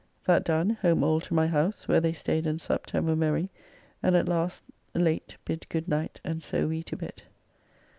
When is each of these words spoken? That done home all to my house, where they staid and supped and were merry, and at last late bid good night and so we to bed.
That 0.25 0.43
done 0.43 0.71
home 0.81 1.03
all 1.03 1.19
to 1.19 1.35
my 1.35 1.45
house, 1.45 1.87
where 1.87 2.01
they 2.01 2.11
staid 2.11 2.47
and 2.47 2.59
supped 2.59 2.95
and 2.95 3.05
were 3.05 3.15
merry, 3.15 3.51
and 4.01 4.15
at 4.15 4.27
last 4.27 4.63
late 4.95 5.37
bid 5.45 5.67
good 5.69 5.87
night 5.87 6.19
and 6.23 6.41
so 6.41 6.69
we 6.69 6.81
to 6.81 6.97
bed. 6.97 7.21